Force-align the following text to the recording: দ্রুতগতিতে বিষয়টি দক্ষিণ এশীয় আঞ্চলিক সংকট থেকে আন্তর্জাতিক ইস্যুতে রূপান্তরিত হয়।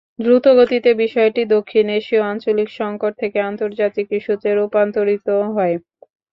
দ্রুতগতিতে 0.19 0.91
বিষয়টি 1.03 1.41
দক্ষিণ 1.55 1.85
এশীয় 1.99 2.21
আঞ্চলিক 2.25 2.69
সংকট 2.79 3.13
থেকে 3.21 3.37
আন্তর্জাতিক 3.49 4.07
ইস্যুতে 4.11 4.49
রূপান্তরিত 4.53 5.27
হয়। 5.49 5.75